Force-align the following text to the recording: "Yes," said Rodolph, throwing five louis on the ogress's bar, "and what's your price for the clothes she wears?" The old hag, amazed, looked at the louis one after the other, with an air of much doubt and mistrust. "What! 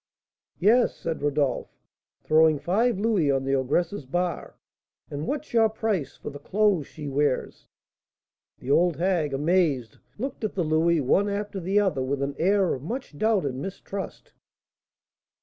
"Yes," 0.57 0.95
said 0.95 1.21
Rodolph, 1.21 1.77
throwing 2.23 2.57
five 2.57 2.97
louis 2.97 3.29
on 3.29 3.43
the 3.43 3.53
ogress's 3.53 4.07
bar, 4.07 4.55
"and 5.11 5.27
what's 5.27 5.53
your 5.53 5.69
price 5.69 6.17
for 6.17 6.31
the 6.31 6.39
clothes 6.39 6.87
she 6.87 7.07
wears?" 7.07 7.67
The 8.57 8.71
old 8.71 8.95
hag, 8.97 9.31
amazed, 9.31 9.99
looked 10.17 10.43
at 10.43 10.55
the 10.55 10.63
louis 10.63 11.01
one 11.01 11.29
after 11.29 11.59
the 11.59 11.79
other, 11.79 12.01
with 12.01 12.23
an 12.23 12.35
air 12.39 12.73
of 12.73 12.81
much 12.81 13.15
doubt 13.19 13.45
and 13.45 13.61
mistrust. 13.61 14.33
"What! 14.33 14.33